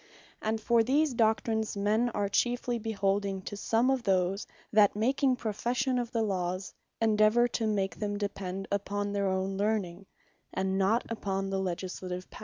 And 0.41 0.59
for 0.59 0.81
these 0.81 1.13
doctrines, 1.13 1.77
men 1.77 2.09
are 2.15 2.27
chiefly 2.27 2.79
beholding 2.79 3.43
to 3.43 3.55
some 3.55 3.91
of 3.91 4.01
those, 4.01 4.47
that 4.73 4.95
making 4.95 5.35
profession 5.35 5.99
of 5.99 6.11
the 6.11 6.23
Lawes, 6.23 6.73
endeavour 6.99 7.47
to 7.49 7.67
make 7.67 7.97
them 7.99 8.17
depend 8.17 8.67
upon 8.71 9.11
their 9.13 9.27
own 9.27 9.57
learning, 9.57 10.07
and 10.53 10.75
not 10.79 11.05
upon 11.11 11.51
the 11.51 11.59
Legislative 11.59 12.27
Power. 12.31 12.39